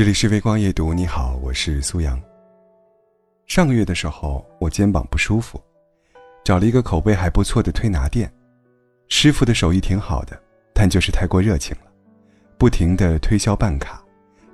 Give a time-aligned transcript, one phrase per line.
[0.00, 2.18] 这里是微光夜读，你好，我是苏阳。
[3.46, 5.62] 上个月的时候，我肩膀不舒服，
[6.42, 8.32] 找了一个口碑还不错的推拿店，
[9.10, 10.42] 师傅的手艺挺好的，
[10.72, 11.92] 但就是太过热情了，
[12.56, 14.02] 不停的推销办卡，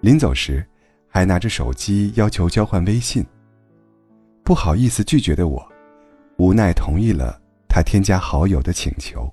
[0.00, 0.66] 临走时
[1.10, 3.22] 还拿着手机要求交换微信。
[4.42, 5.62] 不好意思拒绝的我，
[6.38, 7.38] 无奈同意了
[7.68, 9.30] 他添加好友的请求。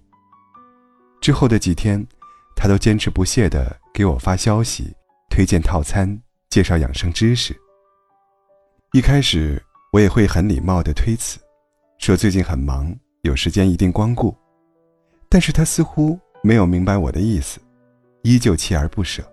[1.21, 2.05] 之后的几天，
[2.53, 4.93] 他都坚持不懈的给我发消息。
[5.31, 7.55] 推荐套餐，介绍养生知识。
[8.91, 9.63] 一开始
[9.93, 11.39] 我也会很礼貌的推辞，
[11.99, 14.35] 说最近很忙，有时间一定光顾。
[15.29, 17.61] 但是他似乎没有明白我的意思，
[18.23, 19.23] 依旧锲而不舍。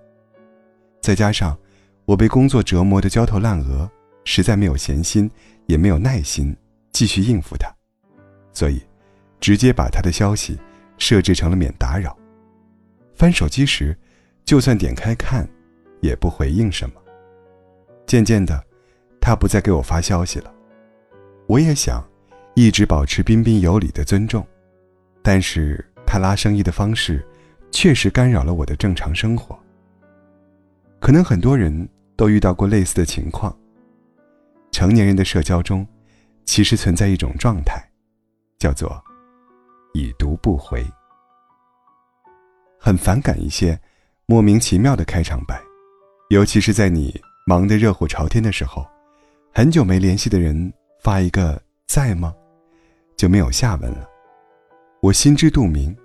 [1.02, 1.58] 再加上
[2.04, 3.90] 我被工作折磨的焦头烂额，
[4.24, 5.28] 实在没有闲心，
[5.66, 6.56] 也没有耐心
[6.92, 7.68] 继续应付他，
[8.52, 8.80] 所以
[9.40, 10.56] 直接把他的消息
[10.96, 12.16] 设置成了免打扰。
[13.16, 13.98] 翻手机时，
[14.44, 15.46] 就算点开看。
[16.00, 17.00] 也不回应什么。
[18.06, 18.64] 渐渐的，
[19.20, 20.52] 他不再给我发消息了。
[21.46, 22.02] 我也想
[22.54, 24.46] 一直保持彬彬有礼的尊重，
[25.22, 27.26] 但是他拉生意的方式
[27.70, 29.58] 确实干扰了我的正常生活。
[31.00, 33.54] 可能很多人都遇到过类似的情况。
[34.72, 35.86] 成年人的社交中，
[36.44, 37.82] 其实存在一种状态，
[38.58, 39.02] 叫做
[39.94, 40.84] 已读不回。
[42.78, 43.78] 很反感一些
[44.26, 45.60] 莫名其妙的开场白。
[46.28, 48.86] 尤其是在你忙得热火朝天的时候，
[49.54, 52.34] 很久没联系的人发一个在吗，
[53.16, 54.06] 就没有下文了。
[55.00, 55.96] 我心知肚明，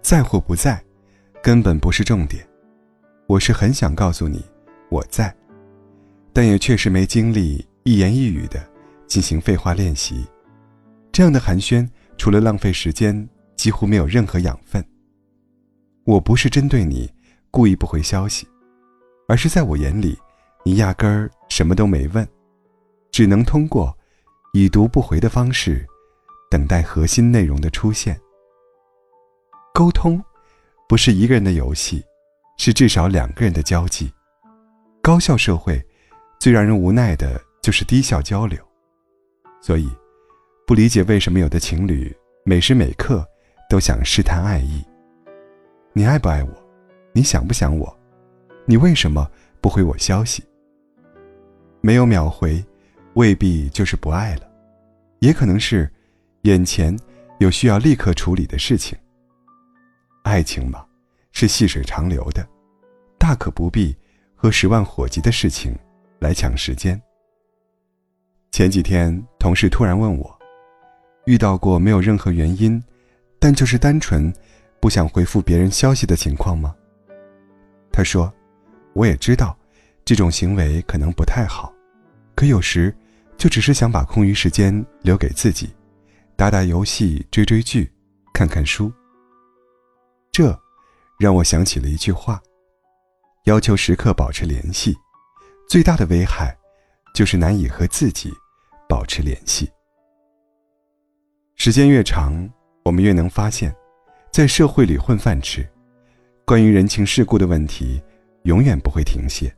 [0.00, 0.82] 在或不在，
[1.40, 2.44] 根本不是重点。
[3.28, 4.44] 我是很想告诉你
[4.90, 5.32] 我在，
[6.32, 8.60] 但也确实没精力一言一语的
[9.06, 10.26] 进行废话练习。
[11.12, 14.84] 这样的寒暄，除了浪费时间，几乎没有任何养分。
[16.02, 17.08] 我不是针对你
[17.52, 18.44] 故意不回消息。
[19.28, 20.18] 而是在我眼里，
[20.64, 22.26] 你压根儿什么都没问，
[23.10, 23.96] 只能通过
[24.52, 25.86] 已读不回的方式，
[26.50, 28.18] 等待核心内容的出现。
[29.74, 30.22] 沟通
[30.88, 32.04] 不是一个人的游戏，
[32.58, 34.12] 是至少两个人的交际。
[35.00, 35.82] 高效社会
[36.38, 38.58] 最让人无奈的就是低效交流，
[39.60, 39.90] 所以
[40.66, 43.26] 不理解为什么有的情侣每时每刻
[43.70, 44.84] 都想试探爱意。
[45.92, 46.50] 你爱不爱我？
[47.12, 47.98] 你想不想我？
[48.64, 49.28] 你为什么
[49.60, 50.42] 不回我消息？
[51.80, 52.64] 没有秒回，
[53.14, 54.48] 未必就是不爱了，
[55.18, 55.90] 也可能是
[56.42, 56.96] 眼前
[57.38, 58.96] 有需要立刻处理的事情。
[60.22, 60.86] 爱情嘛，
[61.32, 62.46] 是细水长流的，
[63.18, 63.94] 大可不必
[64.36, 65.76] 和十万火急的事情
[66.20, 67.00] 来抢时间。
[68.52, 70.38] 前几天，同事突然问我，
[71.24, 72.80] 遇到过没有任何原因，
[73.40, 74.32] 但就是单纯
[74.78, 76.72] 不想回复别人消息的情况吗？
[77.90, 78.32] 他说。
[78.94, 79.56] 我也知道，
[80.04, 81.72] 这种行为可能不太好，
[82.34, 82.94] 可有时，
[83.38, 85.70] 就只是想把空余时间留给自己，
[86.36, 87.90] 打打游戏、追追剧、
[88.34, 88.92] 看看书。
[90.30, 90.58] 这，
[91.18, 92.40] 让我想起了一句话：
[93.44, 94.96] 要求时刻保持联系，
[95.68, 96.56] 最大的危害，
[97.14, 98.30] 就是难以和自己
[98.88, 99.70] 保持联系。
[101.56, 102.48] 时间越长，
[102.84, 103.74] 我们越能发现，
[104.32, 105.66] 在社会里混饭吃，
[106.44, 108.02] 关于人情世故的问题。
[108.44, 109.54] 永远不会停歇，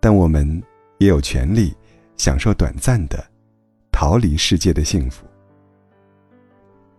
[0.00, 0.62] 但我们
[0.98, 1.74] 也有权利
[2.16, 3.24] 享受短暂的
[3.92, 5.26] 逃离世界的幸福。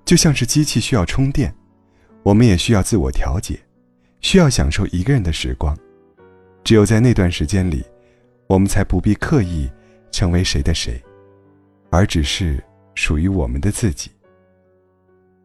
[0.06, 1.54] 就像是机器需要充电，
[2.24, 3.60] 我们也需要自我调节，
[4.22, 5.78] 需要享受一个人的时光。
[6.64, 7.84] 只有在那段时间里，
[8.48, 9.70] 我们才不必刻意
[10.12, 11.02] 成为谁的谁，
[11.90, 12.64] 而只是
[12.96, 14.10] 属于我们的自己。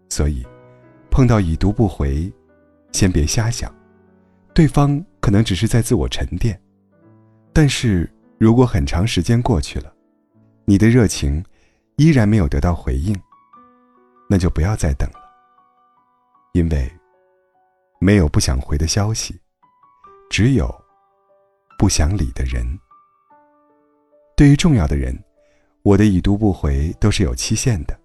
[0.08, 0.46] 所以，
[1.10, 2.32] 碰到已读不回，
[2.92, 3.72] 先别瞎想。
[4.54, 6.60] 对方可能只是在自我沉淀，
[7.52, 9.94] 但是如果很长时间过去了，
[10.64, 11.42] 你的热情
[11.96, 13.16] 依然没有得到回应，
[14.28, 15.20] 那就不要再等了。
[16.54, 16.90] 因为
[18.00, 19.40] 没有不想回的消息，
[20.28, 20.68] 只有
[21.78, 22.66] 不想理的人。
[24.36, 25.16] 对于重要的人，
[25.82, 27.96] 我的已读不回都是有期限的，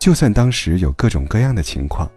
[0.00, 2.10] 就算当时有各种各样的情况，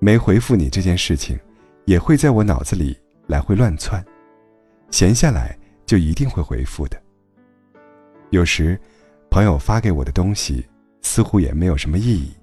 [0.00, 1.38] 没回复你这件事情。
[1.86, 2.94] 也会在我脑子里
[3.28, 4.04] 来回乱窜，
[4.90, 7.00] 闲下来就一定会回复的。
[8.30, 8.80] 有时，
[9.30, 10.66] 朋友发给我的东西
[11.02, 12.34] 似乎也没有什么意义，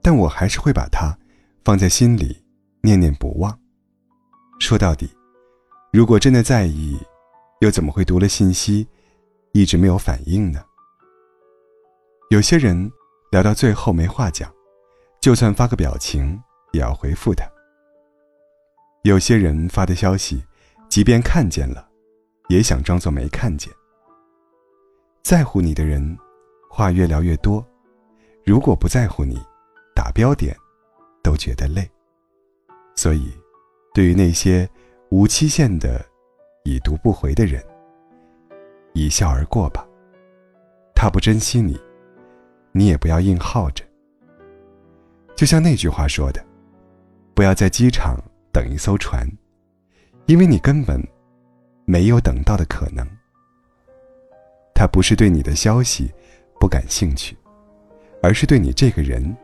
[0.00, 1.16] 但我还是会把它
[1.64, 2.40] 放在心里，
[2.80, 3.58] 念念不忘。
[4.60, 5.10] 说到底，
[5.92, 6.96] 如果真的在意，
[7.60, 8.86] 又怎么会读了信息
[9.52, 10.64] 一直没有反应呢？
[12.30, 12.90] 有些人
[13.32, 14.48] 聊到最后没话讲，
[15.20, 16.40] 就算发个表情
[16.72, 17.44] 也要回复他。
[19.02, 20.40] 有些人发的消息，
[20.88, 21.88] 即便看见了，
[22.48, 23.68] 也想装作没看见。
[25.24, 26.16] 在乎你的人，
[26.70, 27.60] 话越聊越多；
[28.44, 29.40] 如果不在乎你，
[29.92, 30.56] 打标点
[31.20, 31.90] 都觉得累。
[32.94, 33.32] 所以，
[33.92, 34.70] 对于那些
[35.10, 36.00] 无期限的
[36.64, 37.60] 已读不回的人，
[38.92, 39.84] 一笑而过吧。
[40.94, 41.76] 他不珍惜你，
[42.70, 43.84] 你也不要硬耗着。
[45.34, 46.40] 就像那句话说的
[47.34, 48.16] ：“不要在机场
[48.52, 49.26] 等一艘船，
[50.26, 51.02] 因为你根本
[51.84, 53.06] 没有等到的可能。”
[54.74, 56.10] 他不是对你的消息
[56.58, 57.36] 不感兴趣，
[58.22, 59.36] 而是对你这个人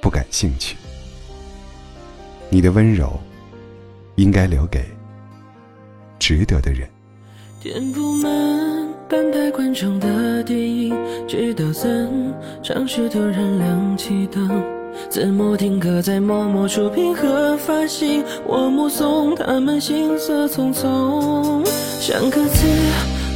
[0.00, 0.76] 不感兴趣。
[2.48, 3.18] 你的温柔
[4.16, 4.84] 应该留给
[6.18, 6.88] 值得的人。
[7.60, 8.30] 填不满
[9.08, 10.94] 半排观众的电影，
[11.26, 14.48] 直到怎尝试突然亮起灯，
[15.08, 21.64] 字幕定格在默默触屏和发行，我目送他们行色匆匆，
[22.00, 22.66] 像歌词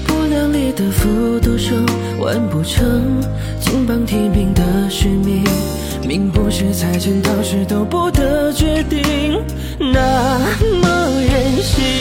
[0.07, 1.85] 不量力的复读生，
[2.21, 3.21] 完不成
[3.61, 5.45] 金榜题名的使命，
[6.07, 9.41] 命不是财神到时都不得决定，
[9.79, 10.39] 那
[10.83, 11.96] 么任性。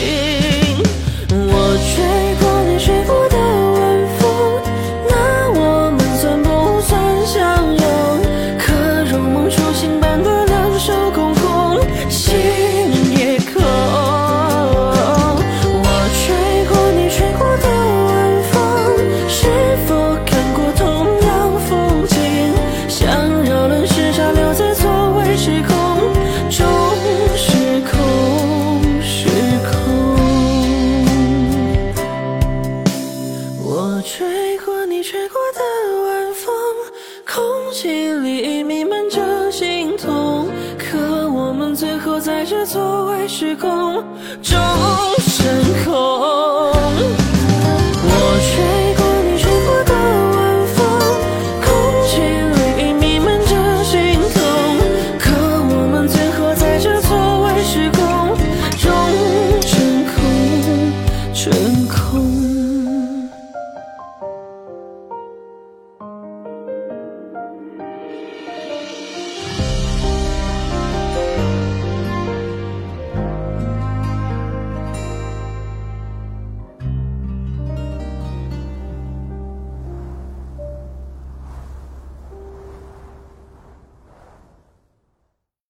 [42.26, 44.02] 在这错位时空
[44.42, 45.15] 中。